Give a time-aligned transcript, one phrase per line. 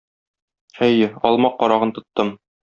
[0.87, 2.35] Әйе, алма карагын тоттым.